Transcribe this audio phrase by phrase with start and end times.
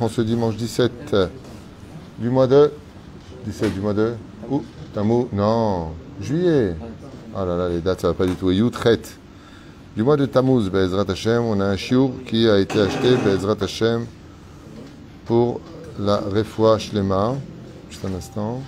[0.00, 1.16] en ce dimanche 17
[2.18, 2.70] du mois de
[3.46, 4.14] 17 du mois de
[4.48, 4.62] où
[4.94, 5.88] Tamou non
[6.20, 6.76] juillet.
[7.34, 8.50] Ah là là les dates ça va pas du tout.
[8.50, 9.00] Yutret
[9.96, 13.56] du mois de Tammuz Bezrat Hashem on a un chiour qui a été acheté Bezrat
[13.60, 14.06] Hashem
[15.24, 15.60] pour
[15.98, 17.34] la Refoua Shlema.
[17.90, 18.60] Juste un instant.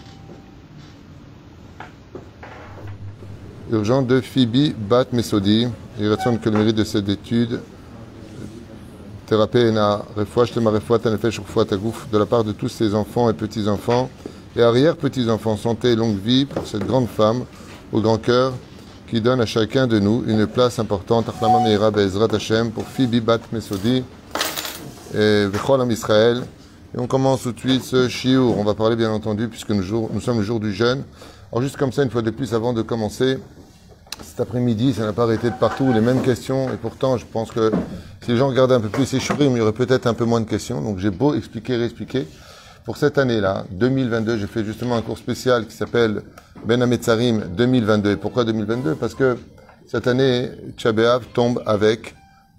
[3.71, 5.69] Urgent de Phoebe Bat Mesodi
[6.01, 9.15] il reste que le mérite de cette étude Thérapeena, Refoua Shlema Refoua Tanefesh Refoua Tagouf,
[9.29, 9.37] de
[12.19, 14.09] la part de tous ses enfants et petits-enfants
[14.55, 17.45] et arrière-petits-enfants, santé et longue vie pour cette grande femme
[17.93, 18.53] au grand cœur
[19.09, 21.27] qui donne à chacun de nous une place importante.
[21.27, 22.85] Pour
[23.53, 24.05] Mesodi
[25.15, 26.43] et Vechol Am Israël.
[26.95, 28.57] Et on commence tout de suite ce shiur.
[28.57, 31.03] On va parler bien entendu puisque nous, nous sommes le jour du jeûne.
[31.53, 33.39] Alors juste comme ça, une fois de plus, avant de commencer,
[34.23, 37.51] cet après-midi, ça n'a pas arrêté de partout, les mêmes questions, et pourtant, je pense
[37.51, 37.71] que
[38.23, 40.25] si les gens regardaient un peu plus ces shurim, il y aurait peut-être un peu
[40.25, 40.81] moins de questions.
[40.81, 42.27] Donc j'ai beau expliquer, réexpliquer.
[42.85, 46.23] Pour cette année-là, 2022, j'ai fait justement un cours spécial qui s'appelle
[46.65, 48.13] Ben Hametzarim 2022.
[48.13, 49.37] Et pourquoi 2022 Parce que
[49.87, 52.15] cette année, Tchabéav tombe avec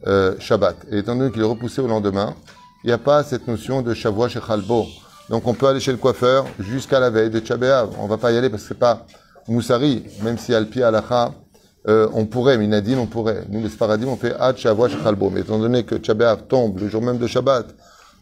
[0.06, 0.76] euh, Shabbat.
[0.92, 2.36] Et étant donné qu'il est repoussé au lendemain,
[2.84, 4.86] il n'y a pas cette notion de Shavua Shechalbo.
[5.30, 7.90] Donc on peut aller chez le coiffeur jusqu'à la veille de Tchabéav.
[8.00, 9.06] On va pas y aller parce que c'est pas
[9.48, 11.32] Moussari, même si Alpi Alacha,
[11.88, 13.46] euh, on pourrait, Minadine, on pourrait.
[13.50, 15.30] Nous, les Sparadim, on fait Ad Shavua Shechalbo.
[15.30, 17.68] Mais étant donné que Tchabéav tombe le jour même de Shabbat,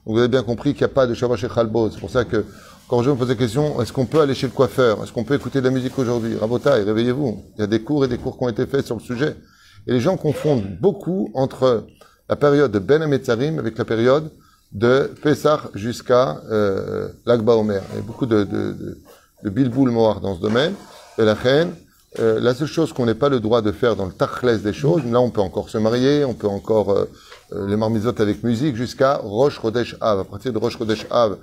[0.06, 1.90] vous avez bien compris qu'il n'y a pas de Shavua Shechalbo.
[1.90, 2.46] C'est pour ça que
[2.88, 5.04] quand je me pose la question, est-ce qu'on peut aller chez le coiffeur?
[5.04, 6.38] Est-ce qu'on peut écouter de la musique aujourd'hui?
[6.38, 7.44] Rabotai, réveillez-vous.
[7.58, 9.36] Il y a des cours et des cours qui ont été faits sur le sujet.
[9.88, 11.88] Et les gens confondent beaucoup entre
[12.30, 14.30] la période de Ben Hametzarim avec la période
[14.72, 17.82] de Pessah jusqu'à euh, l'Akba Omer.
[17.94, 18.98] Il y a beaucoup de, de, de,
[19.44, 20.74] de bilboul dans ce domaine.
[21.18, 21.74] Et la reine,
[22.20, 24.74] euh, la seule chose qu'on n'ait pas le droit de faire dans le tachles des
[24.74, 27.06] choses, là on peut encore se marier, on peut encore euh,
[27.54, 30.20] euh, les marmisotes avec musique jusqu'à Rosh Chodesh Av.
[30.20, 31.38] À partir de Rosh Chodesh Av,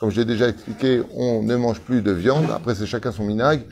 [0.00, 2.46] comme j'ai déjà expliqué, on ne mange plus de viande.
[2.54, 3.62] Après c'est chacun son minag.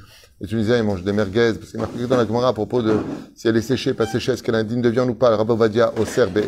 [0.40, 2.94] Les Tunisiens ils mangent des merguez, parce qu'il marqué dans la Gemara à propos de
[3.34, 5.30] si elle est séchée, pas séchée, est-ce qu'elle est indigne de viande ou pas.
[5.30, 6.40] Le Rabbi Vadia au Serbe,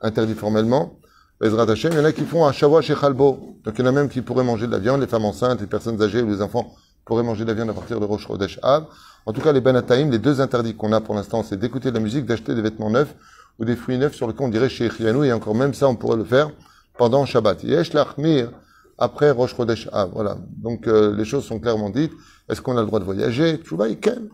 [0.00, 0.98] interdit formellement.
[1.42, 3.58] Il y en a qui font un Shavua chez Khalbo.
[3.62, 5.60] Donc il y en a même qui pourraient manger de la viande, les femmes enceintes,
[5.60, 6.74] les personnes âgées ou les enfants
[7.04, 8.86] pourraient manger de la viande à partir de Rosh Chodesh Av.
[9.26, 11.96] En tout cas, les Benataïm, les deux interdits qu'on a pour l'instant, c'est d'écouter de
[11.96, 13.12] la musique, d'acheter des vêtements neufs
[13.58, 15.96] ou des fruits neufs sur lesquels on dirait chez Chianou, et encore même ça, on
[15.96, 16.50] pourrait le faire
[16.96, 17.64] pendant Shabbat.
[17.64, 18.50] Yesh l'achmir
[18.98, 20.10] après Rosh Chodesh Av.
[20.12, 20.38] Voilà.
[20.58, 22.12] Donc euh, les choses sont clairement dites.
[22.48, 23.60] Est-ce qu'on a le droit de voyager?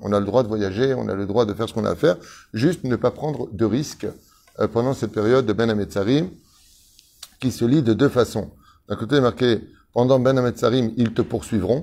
[0.02, 1.90] On a le droit de voyager, on a le droit de faire ce qu'on a
[1.90, 2.16] à faire,
[2.52, 4.06] juste ne pas prendre de risques
[4.60, 6.28] euh, pendant cette période de Ben Hametzarim
[7.40, 8.50] qui se lit de deux façons.
[8.88, 9.60] D'un côté, marqué
[9.94, 11.82] pendant Ben Hametzarim, ils te poursuivront.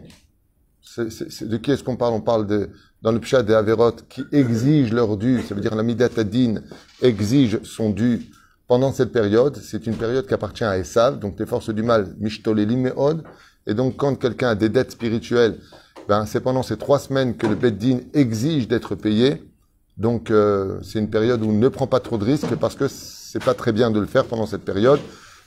[0.96, 2.14] C'est- de qui est-ce qu'on parle?
[2.14, 2.70] On parle de,
[3.02, 6.62] dans le Pshat des Averot qui exigent leur dû, ça veut dire la Midat Adin
[7.02, 8.32] exige son dû
[8.68, 9.56] pendant cette période.
[9.58, 13.24] C'est une période qui appartient à Esav, donc les forces du mal, Mishtolelim Meod.
[13.68, 15.60] Et donc quand quelqu'un a des dettes spirituelles,
[16.08, 19.44] ben, c'est pendant ces trois semaines que le Beddin exige d'être payé.
[19.98, 22.88] Donc euh, c'est une période où on ne prend pas trop de risques parce que
[22.88, 25.00] c'est pas très bien de le faire pendant cette période.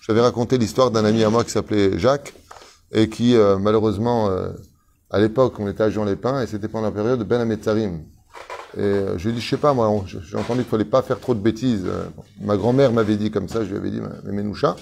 [0.07, 2.33] J'avais raconté l'histoire d'un ami à moi qui s'appelait Jacques
[2.93, 4.51] et qui euh, malheureusement euh,
[5.13, 8.01] à l'époque on était à Jean-les-Pins et c'était pendant la période de Ben Hametzarim.
[8.77, 11.03] Et euh, je lui ai dit, je sais pas moi, j'ai entendu qu'il fallait pas
[11.03, 11.85] faire trop de bêtises.
[11.87, 12.05] Euh,
[12.41, 14.77] Ma grand-mère m'avait dit comme ça, je lui avais dit, mais Menoucha.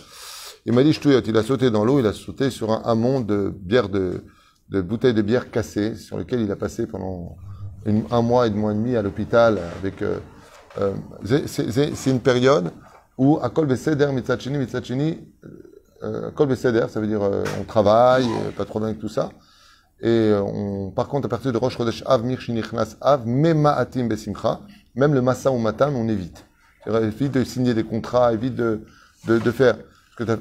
[0.67, 3.21] Il m'a dit, Ch'touillotte, il a sauté dans l'eau, il a sauté sur un hamon
[3.21, 4.23] de bière de,
[4.69, 7.37] de bouteilles de bière cassées, sur lequel il a passé pendant
[8.11, 10.19] un mois et mois et demi à l'hôpital avec, euh,
[10.79, 10.93] euh,
[11.25, 12.71] c'est- une période
[13.19, 15.19] où, à Kol Beseder, Mitzachini,
[16.05, 19.31] euh, Kol Beseder, ça veut dire, euh, on travaille, pas trop avec tout ça.
[20.03, 24.09] Et euh, on, par contre, à partir de Rosh Chodesh Av, Mir Shinichnas Av, Mema'atim
[24.09, 24.61] Besimcha,
[24.95, 26.45] même le Massa ou Matan, on évite.
[26.87, 28.81] Évite de signer des contrats, évite de,
[29.27, 29.77] de, de faire,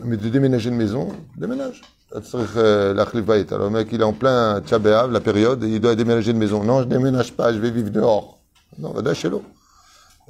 [0.03, 1.81] mais de déménager une maison, déménage.
[2.15, 2.91] euh.
[2.91, 6.37] Alors le mec, il est en plein Tchabéav, la période, et il doit déménager une
[6.37, 6.63] maison.
[6.63, 8.39] Non, je déménage pas, je vais vivre dehors.
[8.79, 9.43] Non, va chez l'eau.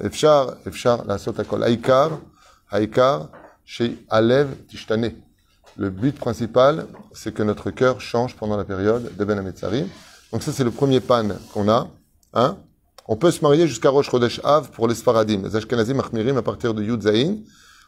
[0.01, 1.63] Efchar, Efchar, la sotakol.
[1.63, 2.19] Haïkar,
[2.71, 3.29] Haïkar,
[3.65, 5.11] chez Alev Tishtane.
[5.79, 9.87] Le but principal, c'est que notre cœur change pendant la période de Ben Hametzarim.
[10.33, 11.87] Donc ça, c'est le premier pan qu'on a.
[12.33, 12.57] Hein
[13.07, 15.43] On peut se marier jusqu'à Rosh Chodesh Av pour les Sfaradim.
[15.45, 17.37] Les Ashkenazim Achmirim à partir de Yud Zayin.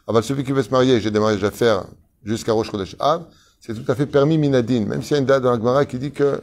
[0.08, 1.84] Aval celui qui veut se marier, j'ai des mariages à faire
[2.24, 3.26] jusqu'à Rosh Chodesh Av,
[3.60, 4.86] c'est tout à fait permis minadin.
[4.86, 6.40] Même s'il y a une date dans la Gemara qui dit que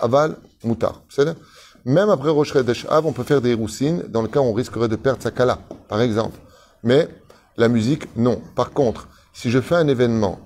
[0.00, 1.02] aval, mutar.
[1.84, 4.54] Même après Rosh Chodesh Av, on peut faire des roussines dans le cas où on
[4.54, 6.38] risquerait de perdre sa kala, par exemple.
[6.82, 7.08] Mais
[7.58, 8.40] la musique, non.
[8.56, 10.40] Par contre, si je fais un événement,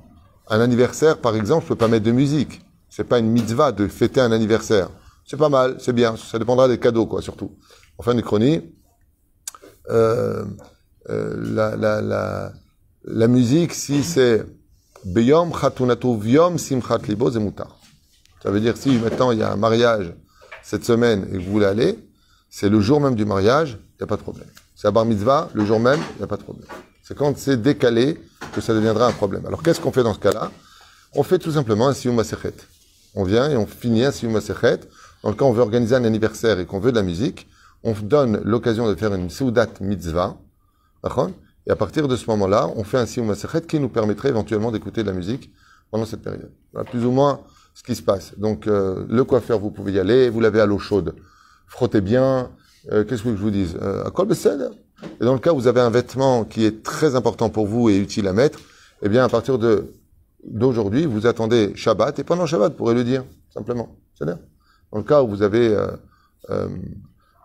[0.48, 2.60] un anniversaire, par exemple, je peux pas mettre de musique.
[2.88, 4.90] C'est pas une mitzvah de fêter un anniversaire.
[5.24, 6.16] C'est pas mal, c'est bien.
[6.16, 7.56] Ça dépendra des cadeaux, quoi, surtout.
[7.98, 8.62] En fin de chronique,
[9.90, 10.44] euh,
[11.08, 12.52] la, la, la,
[13.04, 14.46] la musique, si c'est
[15.04, 17.30] Beyom Chatunato Viom Simchat Libo.
[17.30, 20.12] Ça veut dire si maintenant il y a un mariage
[20.62, 21.98] cette semaine et que vous voulez aller,
[22.50, 24.48] c'est le jour même du mariage, il n'y a pas de problème.
[24.74, 26.66] C'est à Bar Mitzvah, le jour même, il n'y a pas de problème.
[27.06, 28.20] C'est quand c'est décalé
[28.52, 29.46] que ça deviendra un problème.
[29.46, 30.50] Alors qu'est-ce qu'on fait dans ce cas-là?
[31.14, 32.54] On fait tout simplement un Siyum Masechet.
[33.14, 34.80] On vient et on finit un Siyum Masechet.
[35.22, 37.46] Dans le cas on veut organiser un anniversaire et qu'on veut de la musique,
[37.84, 40.36] on donne l'occasion de faire une Seudat Mitzvah.
[41.68, 44.72] Et à partir de ce moment-là, on fait un Siyum Masechet qui nous permettrait éventuellement
[44.72, 45.52] d'écouter de la musique
[45.92, 46.50] pendant cette période.
[46.72, 47.42] Voilà plus ou moins
[47.74, 48.36] ce qui se passe.
[48.36, 51.14] Donc euh, le coiffeur, vous pouvez y aller, vous l'avez à l'eau chaude.
[51.68, 52.50] Frottez bien,
[52.90, 53.78] euh, qu'est-ce que je vous dise?
[53.80, 54.26] Euh, À quoi
[55.02, 57.88] Et dans le cas où vous avez un vêtement qui est très important pour vous
[57.90, 58.58] et utile à mettre,
[59.02, 59.92] eh bien, à partir de
[60.44, 63.96] d'aujourd'hui, vous attendez Shabbat, et pendant Shabbat, vous pourrez le dire, simplement.
[64.16, 64.38] cest à
[64.92, 65.88] dans le cas où vous avez euh,
[66.50, 66.68] euh,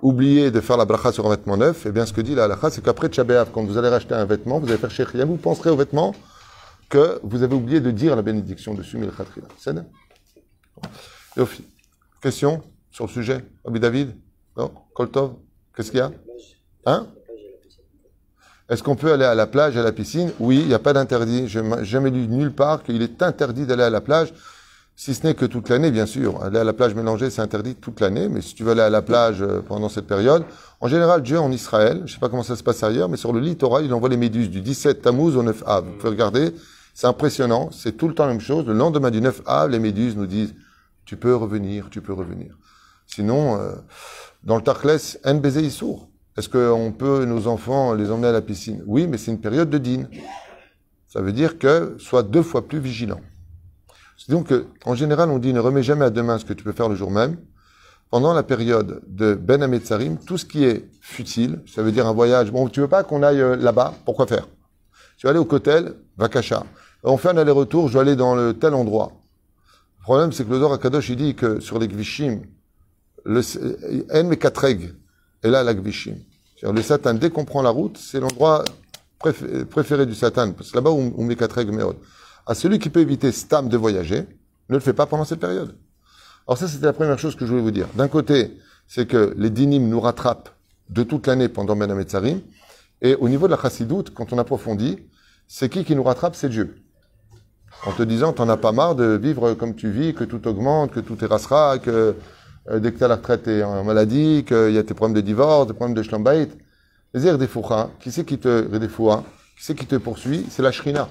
[0.03, 2.43] oublié de faire la bracha sur un vêtement neuf, eh bien, ce que dit la
[2.43, 5.37] halakha, c'est qu'après Shabbat, quand vous allez racheter un vêtement, vous allez faire Shechia, vous
[5.37, 6.13] penserez au vêtement
[6.89, 9.47] que vous avez oublié de dire la bénédiction dessus, Milchatrila.
[9.57, 9.73] C'est
[11.37, 11.63] Yofi.
[12.21, 12.61] Question
[12.91, 13.45] sur le sujet?
[13.65, 14.15] Abu David?
[14.57, 14.71] Non?
[14.93, 15.35] Koltov?
[15.75, 16.11] Qu'est-ce qu'il y a?
[16.85, 17.07] Hein?
[18.71, 20.31] Est-ce qu'on peut aller à la plage, à la piscine?
[20.39, 21.49] Oui, il n'y a pas d'interdit.
[21.49, 24.33] Je n'ai jamais lu nulle part qu'il est interdit d'aller à la plage,
[24.95, 26.41] si ce n'est que toute l'année, bien sûr.
[26.41, 28.89] Aller à la plage mélangée, c'est interdit toute l'année, mais si tu veux aller à
[28.89, 30.45] la plage euh, pendant cette période,
[30.79, 33.17] en général, Dieu en Israël, je ne sais pas comment ça se passe ailleurs, mais
[33.17, 35.85] sur le littoral, il envoie les méduses du 17 Tammuz au 9 Av.
[35.85, 36.55] Vous pouvez regarder,
[36.93, 38.65] c'est impressionnant, c'est tout le temps la même chose.
[38.65, 40.55] Le lendemain du 9 Av, les méduses nous disent,
[41.03, 42.55] tu peux revenir, tu peux revenir.
[43.05, 43.73] Sinon, euh,
[44.45, 46.07] dans le Tarkles, en baiser sourd.
[46.37, 48.83] Est-ce qu'on peut, nos enfants, les emmener à la piscine?
[48.85, 50.07] Oui, mais c'est une période de dîne.
[51.07, 53.19] Ça veut dire que soit deux fois plus vigilant.
[54.29, 54.53] Donc,
[54.85, 56.95] en général, on dit ne remets jamais à demain ce que tu peux faire le
[56.95, 57.37] jour même.
[58.11, 62.13] Pendant la période de Ben Ametzarim, tout ce qui est futile, ça veut dire un
[62.13, 62.51] voyage.
[62.51, 63.93] Bon, tu veux pas qu'on aille euh, là-bas?
[64.05, 64.47] Pourquoi faire?
[65.17, 66.63] Tu vas aller au Kotel, Vakasha.
[67.03, 69.13] On fait un aller-retour, je vais aller dans le tel endroit.
[69.99, 72.41] Le problème, c'est que le Dor Akadosh, il dit que sur les Gvishim,
[73.23, 73.41] le
[74.13, 74.93] En Mekatreg
[75.43, 76.15] est là la Gvishim.
[76.63, 78.63] Le Satan, dès qu'on prend la route, c'est l'endroit
[79.69, 81.95] préféré du Satan, parce que là-bas, on Mekatreg Meod.
[82.45, 84.27] À celui qui peut éviter Stam de voyager,
[84.69, 85.75] ne le fait pas pendant cette période.
[86.47, 87.87] Alors ça, c'était la première chose que je voulais vous dire.
[87.95, 88.57] D'un côté,
[88.87, 90.49] c'est que les dinim nous rattrapent
[90.89, 92.41] de toute l'année pendant Ben Ametzarim.
[93.01, 94.99] Et au niveau de la chassidoute, quand on approfondit,
[95.47, 96.35] c'est qui qui nous rattrape?
[96.35, 96.75] C'est Dieu.
[97.85, 100.91] En te disant, t'en as pas marre de vivre comme tu vis, que tout augmente,
[100.91, 102.15] que tout est que
[102.69, 105.21] dès que tu as la retraite, tu en maladie, qu'il y a tes problèmes de
[105.21, 106.49] divorce, des problèmes de shlambait.
[107.13, 107.47] Les des
[107.99, 111.09] qui c'est qui te, qui c'est qui te poursuit C'est la shrina.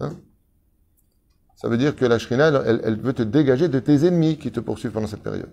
[0.00, 0.12] Hein?
[1.54, 4.50] Ça veut dire que la shrina, elle, elle, veut te dégager de tes ennemis qui
[4.50, 5.50] te poursuivent pendant cette période.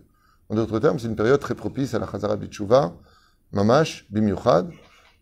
[0.50, 2.96] En d'autres termes, c'est une période très propice à la chazara bitshuva,
[3.52, 4.72] mamash, bimyuchad.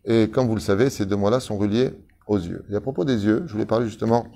[0.06, 1.90] Et comme vous le savez, ces deux mots-là sont reliés
[2.26, 2.64] aux yeux.
[2.70, 4.26] Et à propos des yeux, je voulais parler justement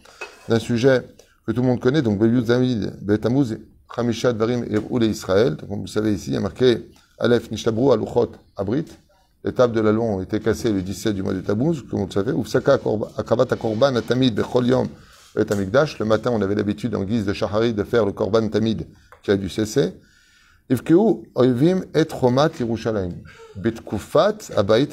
[0.51, 1.07] d'un sujet
[1.47, 3.57] que tout le monde connaît, donc Beyud Zamid, Betamuz
[3.95, 5.57] Chamisha Dvarim Ir'ule Israël.
[5.69, 8.87] Comme vous savez ici, il y a marqué Aleph Nishtabru Aluchot Abrit.
[9.45, 12.01] Les tables de la loi ont été cassées le 17 du mois de Tammuz, comme
[12.01, 12.33] vous le savez.
[12.33, 12.79] Ufsaka
[13.17, 14.89] Akavat Akorban Atamid Bechol Yom
[15.51, 15.99] Amigdash.
[15.99, 18.87] Le matin, on avait l'habitude, en guise de Shahari, de faire le Korban Tamid
[19.23, 19.93] qui a dû cesser.
[20.71, 20.97] Ifkeu
[21.35, 23.15] Oivim et Chomat Yerushalayim.
[23.57, 24.91] Betkufat Abayit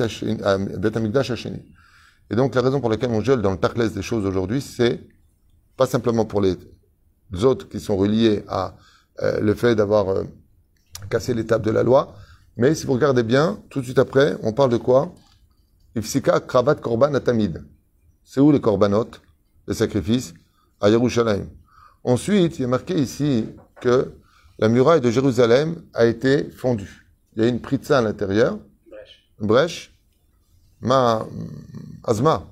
[0.78, 1.62] Bet Amigdash Hasheni.
[2.32, 5.00] Et donc, la raison pour laquelle on gèle dans le Tarkles des choses aujourd'hui, c'est
[5.78, 6.58] pas simplement pour les
[7.44, 8.76] autres qui sont reliés à
[9.22, 10.24] euh, le fait d'avoir euh,
[11.10, 12.16] cassé l'étape de la loi.
[12.58, 15.14] Mais si vous regardez bien, tout de suite après, on parle de quoi?
[15.96, 17.64] Ifsika kravat korban atamid.
[18.24, 19.10] C'est où les korbanot,
[19.68, 20.34] les sacrifices?
[20.82, 21.48] À Yerushalayim.
[22.04, 23.48] Ensuite, il est marqué ici
[23.82, 24.14] que
[24.60, 27.06] la muraille de Jérusalem a été fondue.
[27.36, 28.58] Il y a une pritza à l'intérieur.
[29.42, 29.94] Une brèche.
[30.82, 31.26] Ma,
[32.04, 32.46] Azma.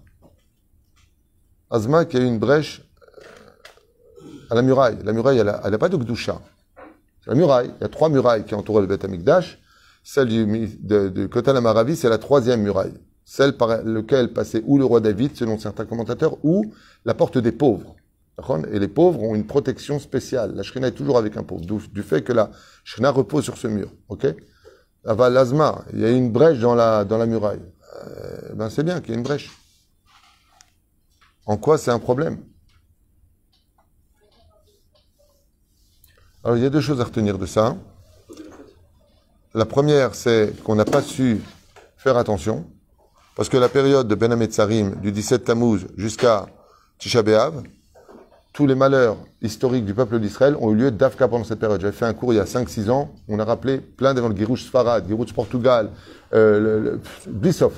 [1.69, 2.81] Azma qui a eu une brèche
[4.49, 4.97] à la muraille.
[5.03, 6.41] La muraille, elle n'a pas de Gdusha.
[7.27, 9.59] La muraille, il y a trois murailles qui entourent le Beth Amikdash.
[10.03, 10.45] Celle du,
[10.79, 12.93] de, de c'est la troisième muraille.
[13.25, 17.51] Celle par laquelle passait ou le roi David, selon certains commentateurs, ou la porte des
[17.51, 17.97] pauvres.
[18.71, 20.55] Et les pauvres ont une protection spéciale.
[20.55, 22.51] La Shrina est toujours avec un pauvre, du, fait que la
[22.85, 23.91] Shrina repose sur ce mur.
[24.07, 24.27] Ok?
[25.03, 27.61] l'Azma, il y a une brèche dans la, dans la muraille.
[28.05, 29.51] Euh, ben c'est bien qu'il y ait une brèche.
[31.45, 32.39] En quoi c'est un problème?
[36.47, 37.75] Alors, il y a deux choses à retenir de ça.
[39.53, 41.41] La première, c'est qu'on n'a pas su
[41.97, 42.63] faire attention,
[43.35, 46.45] parce que la période de Ben Sarim, du 17 Tammuz jusqu'à
[46.99, 47.63] Tisha B'Av,
[48.53, 51.81] tous les malheurs historiques du peuple d'Israël ont eu lieu d'Afka pendant cette période.
[51.81, 54.39] J'avais fait un cours il y a 5-6 ans, on a rappelé plein d'événements, le
[54.39, 55.89] Girouche Sfarad, Girouche Portugal,
[56.33, 56.95] euh,
[57.27, 57.73] Bissov,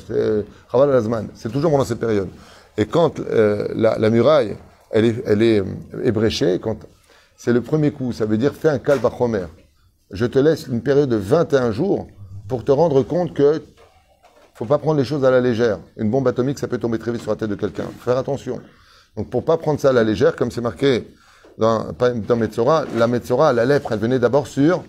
[0.67, 2.29] Raval Azman, c'est toujours pendant cette période.
[2.77, 4.57] Et quand euh, la, muraille,
[4.91, 5.65] elle est, elle est euh,
[6.03, 6.77] ébréchée, quand
[7.39, 9.45] c'est le premier coup, ça veut dire fais un calme Homer.
[10.11, 12.05] Je te laisse une période de 21 jours
[12.49, 13.63] pour te rendre compte que
[14.53, 15.79] faut pas prendre les choses à la légère.
[15.95, 17.85] Une bombe atomique, ça peut tomber très vite sur la tête de quelqu'un.
[18.01, 18.59] Faire attention.
[19.15, 21.07] Donc pour pas prendre ça à la légère, comme c'est marqué
[21.57, 21.93] dans,
[22.27, 24.83] dans Metzora, la Metzora, la lèpre, elle venait d'abord sur,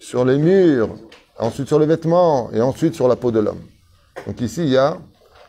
[0.00, 0.96] sur les murs,
[1.38, 3.62] ensuite sur les vêtements, et ensuite sur la peau de l'homme.
[4.26, 4.98] Donc ici, il y a,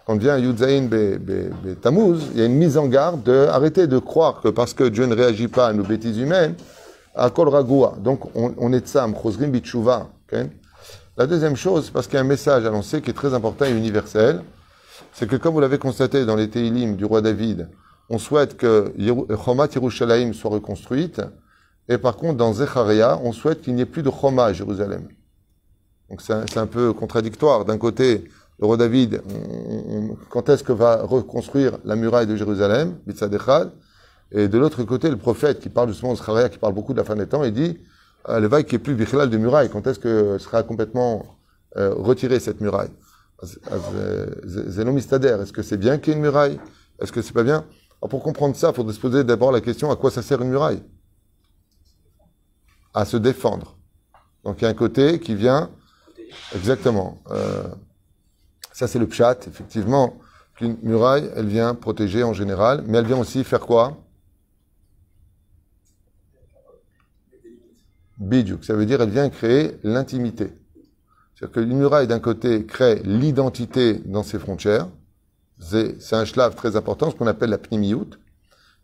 [0.05, 3.87] quand vient Yudzaïn be, be, Tammuz, il y a une mise en garde de arrêter
[3.87, 6.55] de croire que parce que Dieu ne réagit pas à nos bêtises humaines,
[7.15, 7.49] à Kol.
[7.99, 10.09] Donc on, on est Tsam, Chosrim Bichuva.
[11.17, 13.71] La deuxième chose, parce qu'il y a un message annoncé qui est très important et
[13.71, 14.41] universel,
[15.13, 17.69] c'est que comme vous l'avez constaté dans les Teilim du roi David,
[18.09, 18.93] on souhaite que
[19.43, 21.21] Chomat Yerushalayim soit reconstruite,
[21.87, 25.07] et par contre dans Zecharia, on souhaite qu'il n'y ait plus de Choma à Jérusalem.
[26.09, 27.65] Donc c'est un, peu contradictoire.
[27.65, 28.25] D'un côté,
[28.59, 29.21] le roi David,
[30.29, 32.97] quand est-ce que va reconstruire la muraille de Jérusalem,
[34.31, 36.97] et de l'autre côté, le prophète qui parle justement de Zecharia, qui parle beaucoup de
[36.97, 37.77] la fin des temps, il dit
[38.29, 41.37] euh, le vague qui est plus Bichlal de muraille, quand est-ce que sera complètement
[41.77, 42.89] euh, retirée cette muraille?
[44.45, 46.59] Zénomistader, est-ce que c'est bien qu'il y ait une muraille?
[46.99, 47.65] Est-ce que c'est pas bien?
[48.01, 50.41] Alors Pour comprendre ça, il faut se poser d'abord la question à quoi ça sert
[50.41, 50.81] une muraille?
[52.93, 53.77] À se défendre.
[54.43, 55.69] Donc il y a un côté qui vient.
[56.55, 57.21] Exactement.
[57.31, 57.63] Euh,
[58.75, 60.19] ça, c'est le pchat, effectivement.
[60.55, 63.97] Qu'une muraille, elle vient protéger en général, mais elle vient aussi faire quoi?
[68.17, 70.51] Bidjuk, ça veut dire elle vient créer l'intimité.
[71.33, 74.89] C'est-à-dire que une muraille, d'un côté, crée l'identité dans ses frontières.
[75.57, 78.17] C'est un schlave très important, ce qu'on appelle la pnimiout.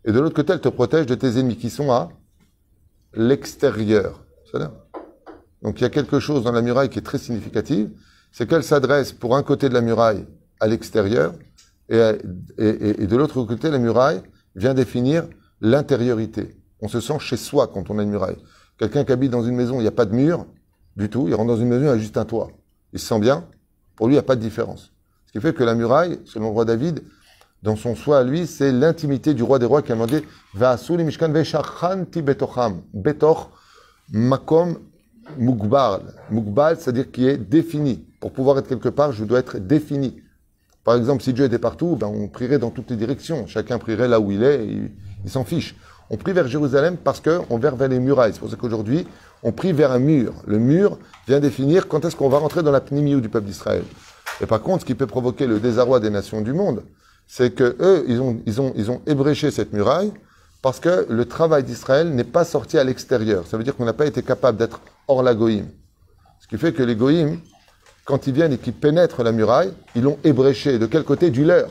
[0.06, 2.08] Et de l'autre côté, elle te protège de tes ennemis qui sont à
[3.12, 4.24] l'extérieur.
[5.60, 7.88] Donc il y a quelque chose dans la muraille qui est très significatif,
[8.32, 10.26] c'est qu'elle s'adresse pour un côté de la muraille
[10.58, 11.34] à l'extérieur,
[11.88, 11.98] et,
[12.58, 14.22] et, et, de l'autre côté, la muraille
[14.56, 15.24] vient définir
[15.60, 16.56] l'intériorité.
[16.80, 18.38] On se sent chez soi quand on a une muraille.
[18.78, 20.46] Quelqu'un qui habite dans une maison, il n'y a pas de mur,
[20.96, 21.26] du tout.
[21.28, 22.50] Il rentre dans une maison, il a juste un toit.
[22.92, 23.44] Il se sent bien.
[23.96, 24.92] Pour lui, il n'y a pas de différence.
[25.26, 27.02] Ce qui fait que la muraille, selon le roi David,
[27.62, 30.24] dans son soi à lui, c'est l'intimité du roi des rois qui a demandé
[30.54, 32.82] mishkan betocham.
[32.92, 33.50] Betoch,
[34.10, 34.78] makom,
[35.38, 38.04] c'est-à-dire qui est défini.
[38.22, 40.22] Pour pouvoir être quelque part, je dois être défini.
[40.84, 43.48] Par exemple, si Dieu était partout, ben, on prierait dans toutes les directions.
[43.48, 44.64] Chacun prierait là où il est,
[45.24, 45.74] il, s'en fiche.
[46.08, 48.32] On prie vers Jérusalem parce qu'on vers vers les murailles.
[48.32, 49.08] C'est pour ça qu'aujourd'hui,
[49.42, 50.34] on prie vers un mur.
[50.46, 53.82] Le mur vient définir quand est-ce qu'on va rentrer dans la pnimiou du peuple d'Israël.
[54.40, 56.84] Et par contre, ce qui peut provoquer le désarroi des nations du monde,
[57.26, 60.12] c'est que eux, ils ont, ils ont, ils ont ébréché cette muraille
[60.62, 63.48] parce que le travail d'Israël n'est pas sorti à l'extérieur.
[63.48, 65.66] Ça veut dire qu'on n'a pas été capable d'être hors la goïm.
[66.38, 66.94] Ce qui fait que les
[68.04, 70.78] quand ils viennent et qu'ils pénètrent la muraille, ils l'ont ébréché.
[70.78, 71.68] De quel côté Du leur.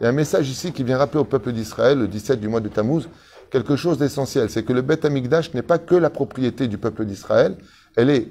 [0.00, 2.48] Il y a un message ici qui vient rappeler au peuple d'Israël, le 17 du
[2.48, 3.08] mois de Tammuz,
[3.50, 4.50] quelque chose d'essentiel.
[4.50, 7.56] C'est que le Beth Amikdash n'est pas que la propriété du peuple d'Israël,
[7.96, 8.28] elle est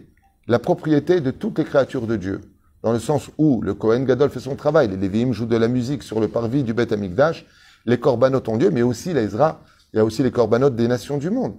[0.47, 2.41] la propriété de toutes les créatures de Dieu.
[2.83, 5.69] Dans le sens où le Kohen Gadol fait son travail, les Lévi'im jouent de la
[5.69, 7.45] musique sur le parvis du Beth Amikdash,
[7.85, 9.61] les korbanot ont Dieu, mais aussi l'Ezra,
[9.93, 11.55] il y a aussi les korbanot des nations du monde.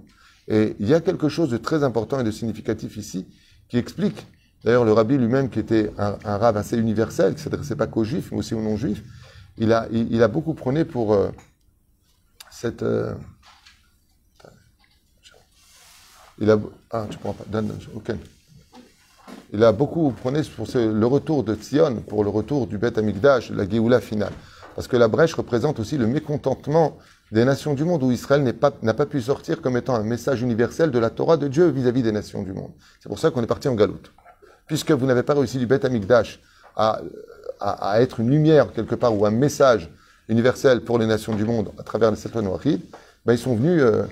[0.47, 3.25] Et il y a quelque chose de très important et de significatif ici
[3.69, 4.27] qui explique,
[4.65, 8.03] d'ailleurs le rabbi lui-même qui était un, un assez universel, qui ne s'adressait pas qu'aux
[8.03, 9.03] juifs, mais aussi aux non-juifs,
[9.57, 11.29] il a, beaucoup prôné pour euh,
[12.51, 12.83] cette...
[12.83, 13.13] Euh,
[16.39, 16.59] il a,
[16.91, 17.71] ah, tu prends pas, donne.
[19.53, 23.51] Il a beaucoup prôné pour le retour de Tzion, pour le retour du Beth Amikdash,
[23.51, 24.33] la Géoula finale.
[24.75, 26.97] Parce que la brèche représente aussi le mécontentement
[27.31, 30.91] des nations du monde, où Israël n'a pas, pu sortir comme étant un message universel
[30.91, 32.71] de la Torah de Dieu vis-à-vis des nations du monde.
[32.99, 34.11] C'est pour ça qu'on est parti en galoute.
[34.67, 36.39] Puisque vous n'avez pas réussi du Beth Amikdash
[36.75, 37.01] à,
[37.59, 39.89] à, être une lumière quelque part ou un message
[40.27, 42.81] universel pour les nations du monde à travers les Sefer Noachid,
[43.25, 44.03] ben ils sont venus euh,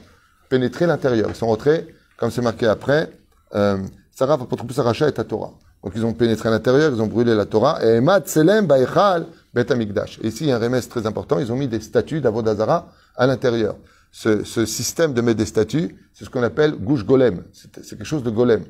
[0.49, 1.29] pénétrer l'intérieur.
[1.29, 3.11] Ils sont rentrés, comme c'est marqué après,
[3.55, 3.77] euh,
[4.11, 5.53] Sarah va plus Racha et Torah.
[5.83, 7.83] Donc ils ont pénétré l'intérieur, ils ont brûlé la Torah.
[7.83, 10.19] Et Emat Selem Baïchal Amikdash.
[10.23, 12.87] Et ici, il y a un remède très important, ils ont mis des statues d'Avodazara
[13.15, 13.75] à l'intérieur.
[14.11, 17.43] Ce, ce, système de mettre des statues, c'est ce qu'on appelle gouche golem.
[17.51, 18.63] C'est quelque chose de golem.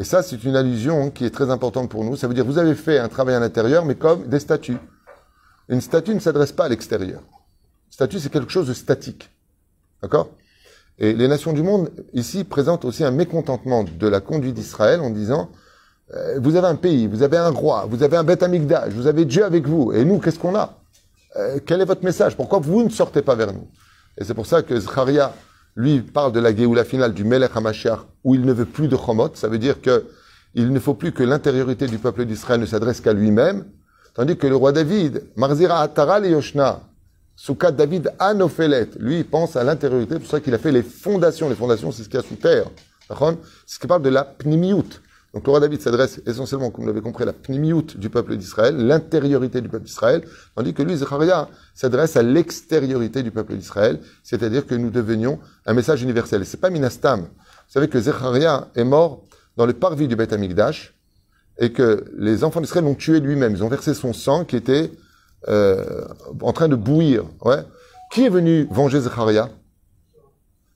[0.00, 2.16] Et ça, c'est une allusion qui est très importante pour nous.
[2.16, 4.78] Ça veut dire, vous avez fait un travail à l'intérieur, mais comme des statues.
[5.68, 7.20] Une statue ne s'adresse pas à l'extérieur.
[7.90, 9.28] Statue, c'est quelque chose de statique.
[10.00, 10.30] D'accord?
[10.98, 15.10] Et les nations du monde, ici, présentent aussi un mécontentement de la conduite d'Israël en
[15.10, 15.50] disant,
[16.14, 19.06] euh, vous avez un pays, vous avez un roi, vous avez un bête amigdash, vous
[19.06, 19.92] avez Dieu avec vous.
[19.92, 20.78] Et nous, qu'est-ce qu'on a?
[21.36, 22.36] Euh, Quel est votre message?
[22.36, 23.68] Pourquoi vous ne sortez pas vers nous?
[24.16, 25.34] Et c'est pour ça que Zcharia,
[25.80, 28.96] lui, parle de la Géoula finale du Melech HaMashiach, où il ne veut plus de
[28.96, 29.30] Chomot.
[29.34, 30.04] Ça veut dire que
[30.54, 33.64] il ne faut plus que l'intériorité du peuple d'Israël ne s'adresse qu'à lui-même.
[34.14, 36.80] Tandis que le roi David, Marzira Atara le Yoshna,
[37.36, 40.14] Soukat David Anophelet, lui, pense à l'intériorité.
[40.14, 41.48] C'est pour ça qu'il a fait les fondations.
[41.48, 42.66] Les fondations, c'est ce qu'il y a sous terre.
[43.08, 45.00] C'est ce qui parle de la pnimiout.
[45.32, 48.36] Donc le roi David s'adresse essentiellement, comme vous l'avez compris, à la pnimiout du peuple
[48.36, 50.24] d'Israël, l'intériorité du peuple d'Israël,
[50.56, 55.74] tandis que lui, Zechariah, s'adresse à l'extériorité du peuple d'Israël, c'est-à-dire que nous devenions un
[55.74, 56.42] message universel.
[56.42, 57.20] Et c'est pas Minastam.
[57.20, 57.28] Vous
[57.68, 59.24] savez que Zechariah est mort
[59.56, 60.94] dans le parvis du Beth Amikdash,
[61.58, 63.52] et que les enfants d'Israël l'ont tué lui-même.
[63.52, 64.90] Ils ont versé son sang qui était
[65.48, 66.04] euh,
[66.40, 67.24] en train de bouillir.
[67.42, 67.62] Ouais.
[68.10, 69.48] Qui est venu venger Zechariah?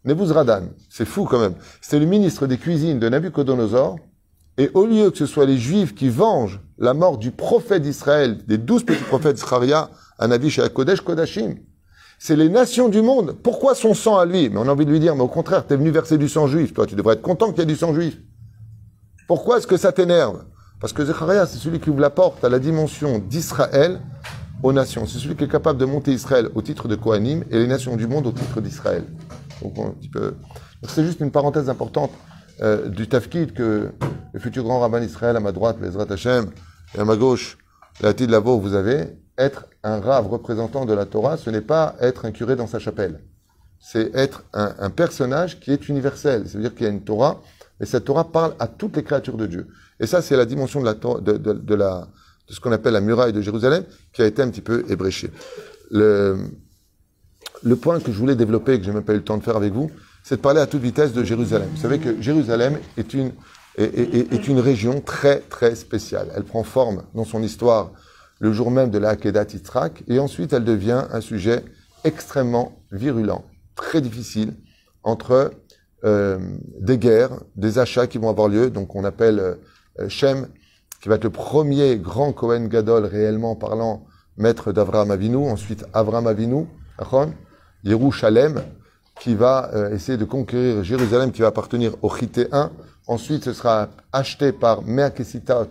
[0.04, 0.68] Nebuzradan.
[0.90, 1.54] C'est fou quand même.
[1.80, 3.98] C'était le ministre des cuisines de Nabucodonosor,
[4.58, 8.38] et au lieu que ce soit les Juifs qui vengent la mort du prophète d'Israël,
[8.46, 11.56] des douze petits prophètes Zcharia, Anavish et Kodesh Kodashim,
[12.18, 13.36] c'est les nations du monde.
[13.42, 14.48] Pourquoi son sang à lui?
[14.48, 16.46] Mais on a envie de lui dire, mais au contraire, t'es venu verser du sang
[16.46, 16.72] juif.
[16.72, 18.18] Toi, tu devrais être content qu'il y ait du sang juif.
[19.26, 20.44] Pourquoi est-ce que ça t'énerve?
[20.80, 24.00] Parce que Zechariah, c'est celui qui ouvre la porte à la dimension d'Israël
[24.62, 25.06] aux nations.
[25.06, 27.96] C'est celui qui est capable de monter Israël au titre de Kohanim et les nations
[27.96, 29.04] du monde au titre d'Israël.
[29.62, 29.74] Donc,
[30.86, 32.10] c'est juste une parenthèse importante
[32.62, 33.90] euh, du tafkid que
[34.32, 36.50] le futur grand rabbin d'Israël à ma droite, Bezrat Hashem,
[36.94, 37.58] et à ma gauche,
[38.00, 39.08] la de Lavo, vous avez,
[39.38, 42.78] être un rave représentant de la Torah, ce n'est pas être un curé dans sa
[42.78, 43.20] chapelle.
[43.80, 46.48] C'est être un, personnage qui est universel.
[46.48, 47.42] Ça veut dire qu'il y a une Torah,
[47.80, 49.68] et cette Torah parle à toutes les créatures de Dieu.
[50.00, 50.88] Et ça, c'est la dimension de,
[52.48, 55.30] ce qu'on appelle la muraille de Jérusalem, qui a été un petit peu ébréchée.
[55.90, 56.50] Le,
[57.62, 59.42] le point que je voulais développer, que je n'ai même pas eu le temps de
[59.42, 59.90] faire avec vous,
[60.24, 61.68] c'est de parler à toute vitesse de Jérusalem.
[61.74, 63.32] Vous savez que Jérusalem est une,
[63.76, 66.28] est, une région très, très spéciale.
[66.34, 67.92] Elle prend forme dans son histoire
[68.40, 71.62] le jour même de la Hakedat Yitzhak, et ensuite elle devient un sujet
[72.04, 73.44] extrêmement virulent,
[73.76, 74.54] très difficile,
[75.02, 75.52] entre
[76.04, 76.38] euh,
[76.80, 78.70] des guerres, des achats qui vont avoir lieu.
[78.70, 80.48] Donc on appelle euh, Shem,
[81.02, 84.06] qui va être le premier grand Kohen Gadol réellement parlant,
[84.38, 86.66] maître d'Avraham Avinu, ensuite Avraham Avinu,
[87.84, 88.62] Yerushalem,
[89.20, 92.70] qui va euh, essayer de conquérir Jérusalem, qui va appartenir au Chitéen.
[93.06, 95.66] Ensuite, ce sera acheté par Mekesita,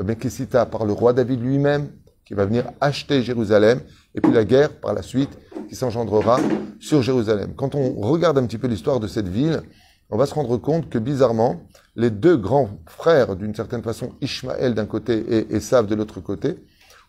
[0.00, 1.90] euh, par le roi David lui-même,
[2.24, 3.80] qui va venir acheter Jérusalem.
[4.14, 5.30] Et puis la guerre, par la suite,
[5.68, 6.40] qui s'engendrera
[6.80, 7.54] sur Jérusalem.
[7.54, 9.62] Quand on regarde un petit peu l'histoire de cette ville,
[10.10, 11.60] on va se rendre compte que bizarrement,
[11.94, 16.56] les deux grands frères, d'une certaine façon, Ishmaël d'un côté et Esav de l'autre côté,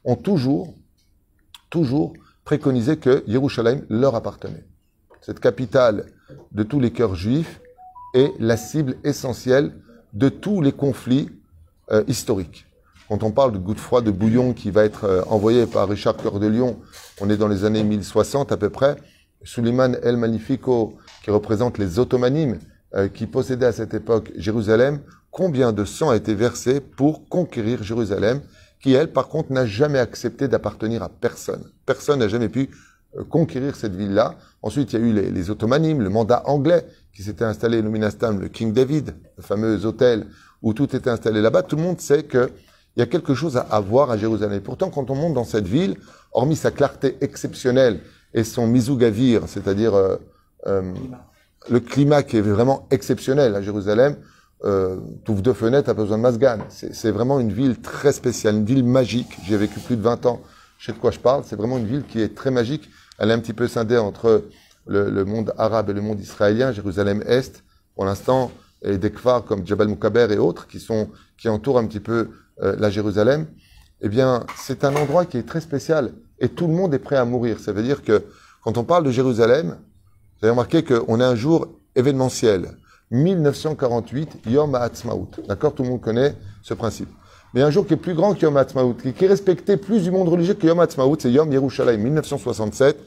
[0.06, 0.76] ont toujours,
[1.72, 2.14] toujours
[2.44, 4.66] préconisé que Jérusalem leur appartenait
[5.22, 6.06] cette capitale
[6.52, 7.62] de tous les cœurs juifs,
[8.14, 9.74] est la cible essentielle
[10.14, 11.30] de tous les conflits
[11.92, 12.66] euh, historiques.
[13.08, 16.18] Quand on parle de goutte froide de bouillon qui va être euh, envoyé par Richard
[16.18, 16.80] Cœur de Lion,
[17.20, 18.98] on est dans les années 1060 à peu près.
[19.44, 22.60] Suleiman El Magnifico, qui représente les Ottomanimes,
[22.94, 27.84] euh, qui possédaient à cette époque Jérusalem, combien de sang a été versé pour conquérir
[27.84, 28.42] Jérusalem,
[28.82, 31.64] qui elle, par contre, n'a jamais accepté d'appartenir à personne.
[31.86, 32.70] Personne n'a jamais pu
[33.30, 34.36] conquérir cette ville-là.
[34.62, 37.84] Ensuite, il y a eu les, les Ottomanimes, le mandat anglais qui s'était installé au
[37.84, 40.28] Minastam, le King David, le fameux hôtel
[40.62, 41.64] où tout était installé là-bas.
[41.64, 42.50] Tout le monde sait qu'il
[42.98, 44.54] y a quelque chose à, voir à Jérusalem.
[44.54, 45.98] Et pourtant, quand on monte dans cette ville,
[46.32, 48.02] hormis sa clarté exceptionnelle
[48.34, 50.18] et son misougavir, c'est-à-dire euh,
[50.68, 50.94] euh,
[51.70, 54.16] le climat qui est vraiment exceptionnel à Jérusalem,
[54.64, 54.98] euh,
[55.28, 56.60] ouvres deux fenêtres, t'as besoin de masgan.
[56.70, 59.36] C'est vraiment une ville très spéciale, une ville magique.
[59.44, 60.42] J'ai vécu plus de 20 ans.
[60.82, 61.44] Je sais de quoi je parle.
[61.46, 62.90] C'est vraiment une ville qui est très magique
[63.22, 64.46] elle est un petit peu scindée entre
[64.88, 67.64] le, monde arabe et le monde israélien, Jérusalem-Est,
[67.94, 71.86] pour l'instant, et des kfars comme Jabal Moukaber et autres qui, sont, qui entourent un
[71.86, 72.32] petit peu
[72.64, 73.46] euh, la Jérusalem.
[74.02, 77.16] Eh bien, c'est un endroit qui est très spécial et tout le monde est prêt
[77.16, 77.60] à mourir.
[77.60, 78.26] Ça veut dire que
[78.64, 79.78] quand on parle de Jérusalem,
[80.40, 82.76] vous avez remarqué qu'on est un jour événementiel.
[83.12, 85.30] 1948, Yom HaAtzmaut.
[85.48, 85.76] D'accord?
[85.76, 87.10] Tout le monde connaît ce principe
[87.54, 90.12] mais un jour qui est plus grand que Yom Ha'atzmaut, qui est respecté plus du
[90.12, 92.98] monde religieux que Yom Ha'atzmaut, c'est Yom Yerushalayim, 1967.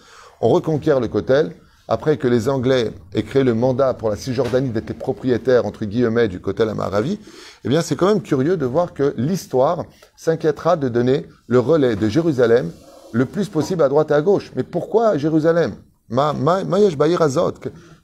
[0.41, 1.53] On reconquiert le Kotel,
[1.87, 5.85] après que les Anglais aient créé le mandat pour la Cisjordanie d'être les propriétaires, entre
[5.85, 7.19] guillemets, du Kotel à Maravi,
[7.65, 9.85] eh bien, c'est quand même curieux de voir que l'histoire
[10.17, 12.71] s'inquiétera de donner le relais de Jérusalem
[13.13, 14.51] le plus possible à droite et à gauche.
[14.57, 15.75] Mais pourquoi Jérusalem?
[16.09, 16.63] Ma, ma.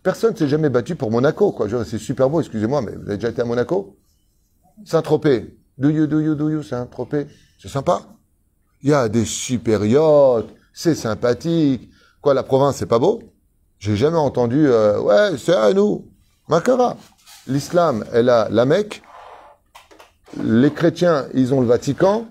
[0.02, 1.66] Personne ne s'est jamais battu pour Monaco, quoi.
[1.84, 3.96] C'est super beau, excusez-moi, mais vous avez déjà été à Monaco?
[4.84, 5.59] Saint-Tropez.
[5.80, 7.26] Do you, do you, c'est un tropé.
[7.58, 8.02] C'est sympa.
[8.82, 9.80] Il y a des super
[10.74, 11.88] c'est sympathique.
[12.20, 13.22] Quoi, la province, c'est pas beau?
[13.78, 16.06] J'ai jamais entendu, euh, ouais, c'est à nous.
[16.48, 16.98] Makara.
[17.46, 19.02] L'islam, elle a la Mecque.
[20.44, 22.26] Les chrétiens, ils ont le Vatican.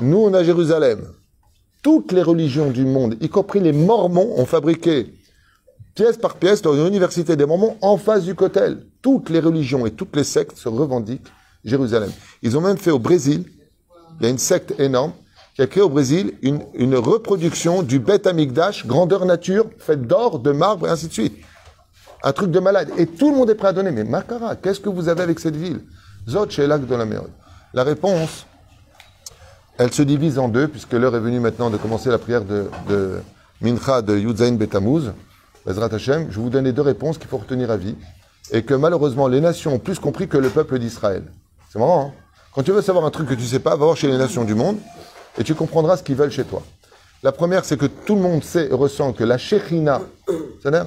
[0.00, 1.06] Nous, on a Jérusalem.
[1.84, 5.14] Toutes les religions du monde, y compris les Mormons, ont fabriqué
[5.94, 8.86] pièce par pièce, dans une université des Mormons, en face du Kotel.
[9.02, 11.30] Toutes les religions et toutes les sectes se revendiquent
[11.66, 12.10] Jérusalem.
[12.42, 13.44] Ils ont même fait au Brésil,
[14.18, 15.12] il y a une secte énorme,
[15.56, 20.52] qui a créé au Brésil une, reproduction du Beth Amikdash, grandeur nature, faite d'or, de
[20.52, 21.34] marbre, et ainsi de suite.
[22.22, 22.90] Un truc de malade.
[22.98, 23.90] Et tout le monde est prêt à donner.
[23.90, 25.80] Mais Makara, qu'est-ce que vous avez avec cette ville?
[26.28, 27.06] Zot chez lac de la.
[27.72, 28.46] La réponse,
[29.78, 33.20] elle se divise en deux, puisque l'heure est venue maintenant de commencer la prière de,
[33.62, 35.12] Mincha de Yudzain Betamuz.
[35.64, 37.96] Bezrat Hashem, je vous donne deux réponses qu'il faut retenir à vie.
[38.52, 41.22] Et que malheureusement, les nations ont plus compris que le peuple d'Israël.
[41.76, 42.12] C'est marrant, hein
[42.54, 44.44] Quand tu veux savoir un truc que tu sais pas, va voir chez les nations
[44.44, 44.78] du monde
[45.36, 46.62] et tu comprendras ce qu'ils veulent chez toi.
[47.22, 50.00] La première, c'est que tout le monde sait et ressent que la Shekhinah,
[50.62, 50.86] c'est-à-dire,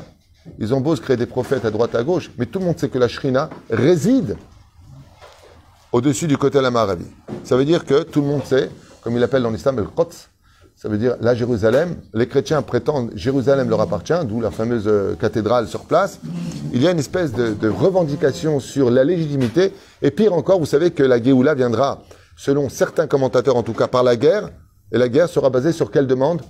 [0.58, 2.80] ils ont beau se créer des prophètes à droite à gauche, mais tout le monde
[2.80, 4.36] sait que la Shekhinah réside
[5.92, 7.06] au-dessus du côté de la Maravi.
[7.44, 8.72] Ça veut dire que tout le monde sait,
[9.04, 9.84] comme il appelle dans l'islam le
[10.82, 11.98] ça veut dire la Jérusalem.
[12.14, 16.22] Les chrétiens prétendent Jérusalem leur appartient, d'où la fameuse euh, cathédrale sur place.
[16.74, 19.74] Il y a une espèce de, revendication sur la légitimité.
[20.02, 22.02] Et pire encore, vous savez que la Géoula viendra,
[22.38, 24.52] selon certains commentateurs en tout cas, par la guerre.
[24.94, 26.44] Et la guerre sera basée sur quelle demande?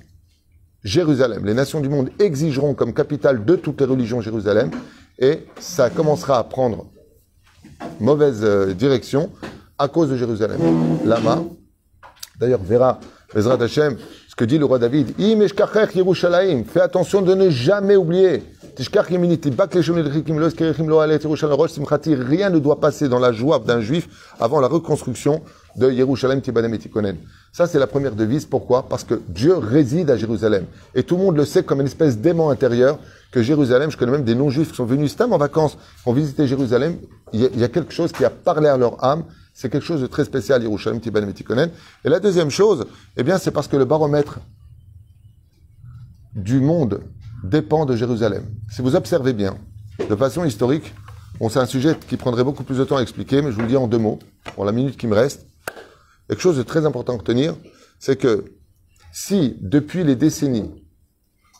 [0.84, 1.44] Jérusalem.
[1.44, 4.70] Les nations du monde exigeront comme capitale de toutes les religions Jérusalem.
[5.18, 6.86] Et ça commencera à prendre
[8.00, 9.32] mauvaise euh, direction
[9.80, 10.60] à cause de Jérusalem.
[11.04, 11.42] Lama,
[12.40, 13.00] d'ailleurs, verra
[13.34, 13.98] Bezrat Hashem,
[14.40, 18.42] que dit le roi David, fais attention de ne jamais oublier.
[22.18, 24.08] Rien ne doit passer dans la joie d'un juif
[24.40, 25.42] avant la reconstruction
[25.76, 26.42] de Yerushalayim.
[27.52, 28.46] Ça, c'est la première devise.
[28.46, 28.84] Pourquoi?
[28.88, 30.68] Parce que Dieu réside à Jérusalem.
[30.96, 32.98] Et tout le monde le sait comme une espèce d'aimant intérieur
[33.34, 36.48] que Jérusalem, je connais même des non-juifs qui sont venus stam en vacances, pour visiter
[36.48, 36.96] Jérusalem.
[37.34, 39.26] Il y a quelque chose qui a parlé à leur âme.
[39.62, 41.70] C'est quelque chose de très spécial, Yerushalayim Tibanem et Tikonen.
[42.06, 42.86] Et la deuxième chose,
[43.18, 44.40] eh c'est parce que le baromètre
[46.34, 47.02] du monde
[47.44, 48.46] dépend de Jérusalem.
[48.72, 49.58] Si vous observez bien,
[50.10, 50.94] de façon historique,
[51.50, 53.68] c'est un sujet qui prendrait beaucoup plus de temps à expliquer, mais je vous le
[53.68, 54.20] dis en deux mots,
[54.56, 55.46] pour la minute qui me reste.
[56.30, 57.54] Quelque chose de très important à retenir,
[58.00, 58.46] c'est que
[59.12, 60.72] si, depuis les décennies,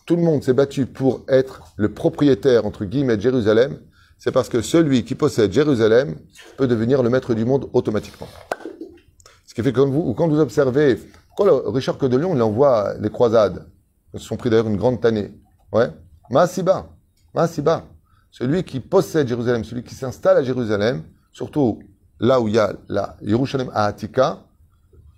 [0.06, 3.78] tout le monde s'est battu pour être le propriétaire, entre guillemets, de Jérusalem,
[4.20, 6.16] c'est parce que celui qui possède Jérusalem
[6.58, 8.28] peut devenir le maître du monde automatiquement.
[9.46, 12.96] Ce qui fait quand vous, quand vous observez, pourquoi Richard Cœur de Lion, il envoie
[13.00, 13.66] les croisades
[14.14, 15.34] Ils se sont pris d'ailleurs une grande tannée.
[15.72, 15.90] Ouais.
[16.30, 16.90] Maasiba.
[17.34, 17.86] Maasiba.
[18.30, 21.80] Celui qui possède Jérusalem, celui qui s'installe à Jérusalem, surtout
[22.20, 24.40] là où il y a la Jérusalem à Attika,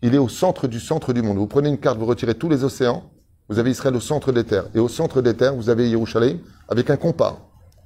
[0.03, 1.37] il est au centre du centre du monde.
[1.37, 3.11] Vous prenez une carte, vous retirez tous les océans,
[3.49, 4.65] vous avez Israël au centre des terres.
[4.75, 7.39] Et au centre des terres, vous avez Jérusalem avec un compas.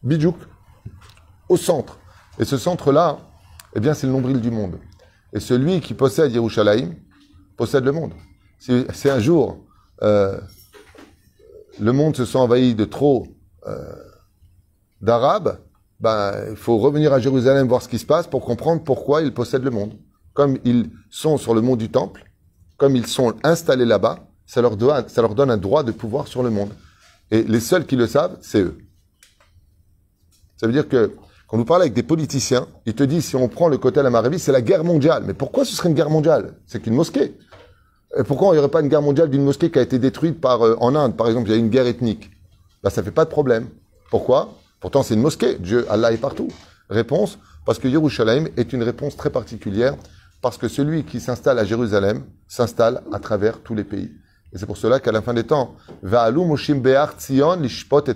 [0.03, 0.35] Bidjouk,
[1.49, 1.99] au centre.
[2.39, 3.19] Et ce centre-là,
[3.75, 4.79] eh bien, c'est le nombril du monde.
[5.33, 6.95] Et celui qui possède Jérusalem
[7.57, 8.13] possède le monde.
[8.59, 9.65] Si, si un jour,
[10.01, 10.39] euh,
[11.79, 13.27] le monde se sent envahi de trop
[13.67, 13.93] euh,
[15.01, 15.59] d'Arabes,
[15.99, 19.33] ben, il faut revenir à Jérusalem voir ce qui se passe pour comprendre pourquoi ils
[19.33, 19.93] possèdent le monde.
[20.33, 22.29] Comme ils sont sur le mont du Temple,
[22.77, 24.77] comme ils sont installés là-bas, ça leur,
[25.09, 26.73] ça leur donne un droit de pouvoir sur le monde.
[27.31, 28.77] Et les seuls qui le savent, c'est eux.
[30.57, 31.15] Ça veut dire que
[31.47, 34.03] quand nous parlons avec des politiciens, ils te disent si on prend le côté à
[34.03, 35.23] la Maravi, c'est la guerre mondiale.
[35.27, 36.53] Mais pourquoi ce serait une guerre mondiale?
[36.65, 37.37] C'est qu'une mosquée.
[38.17, 40.41] Et pourquoi il n'y aurait pas une guerre mondiale d'une mosquée qui a été détruite
[40.41, 42.31] par, euh, en Inde, par exemple, il y a une guerre ethnique
[42.81, 43.67] ben, Ça fait pas de problème.
[44.09, 44.53] Pourquoi?
[44.79, 45.57] Pourtant, c'est une mosquée.
[45.59, 46.47] Dieu, Allah est partout.
[46.89, 49.95] Réponse Parce que Jérusalem est une réponse très particulière.
[50.41, 54.11] Parce que celui qui s'installe à Jérusalem s'installe à travers tous les pays.
[54.53, 55.75] Et c'est pour cela qu'à la fin des temps,
[57.59, 58.13] lishpot et.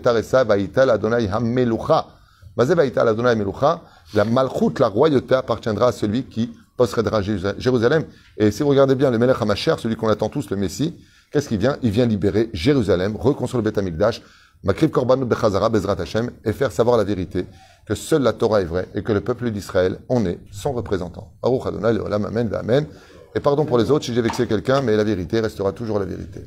[2.59, 3.81] Hamelucha.
[4.13, 8.05] La malchut, la royauté appartiendra à celui qui possédera Jérusalem.
[8.37, 10.95] Et si vous regardez bien le Melech HaMasher, celui qu'on attend tous, le Messie,
[11.31, 11.77] qu'est-ce qu'il vient?
[11.83, 14.21] Il vient libérer Jérusalem, reconstruire le Beth Amikdash,
[14.63, 17.45] Makrib Korbanot Bechazara Bezrat Hashem, et faire savoir la vérité,
[17.85, 21.33] que seule la Torah est vraie et que le peuple d'Israël, on est son représentant.
[21.43, 22.85] Baruch Adonai, Amen, Amen.
[23.35, 26.05] Et pardon pour les autres si j'ai vexé quelqu'un, mais la vérité restera toujours la
[26.05, 26.41] vérité.